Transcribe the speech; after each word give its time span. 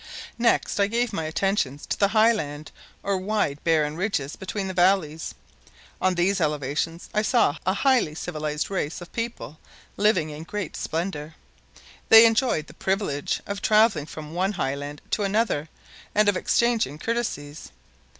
Next 0.39 0.79
I 0.79 0.87
gave 0.87 1.13
my 1.13 1.25
attention 1.25 1.77
to 1.87 1.95
the 1.99 2.07
highlands 2.07 2.71
or 3.03 3.19
wide 3.19 3.63
barren 3.63 3.95
ridges 3.95 4.35
between 4.35 4.67
the 4.67 4.73
valleys. 4.73 5.35
On 6.01 6.15
these 6.15 6.41
elevations 6.41 7.07
I 7.13 7.21
saw 7.21 7.57
a 7.67 7.75
highly 7.75 8.15
civilized 8.15 8.71
race 8.71 8.99
of 8.99 9.13
people 9.13 9.59
living 9.97 10.31
in 10.31 10.41
great 10.41 10.75
splendor. 10.75 11.35
They 12.09 12.25
enjoyed 12.25 12.65
the 12.65 12.73
privilege 12.73 13.41
of 13.45 13.61
traveling 13.61 14.07
from 14.07 14.33
one 14.33 14.53
highland 14.53 15.03
to 15.11 15.21
another 15.23 15.69
and 16.15 16.27
of 16.27 16.35
exchanging 16.35 16.97
courtesies. 16.97 17.69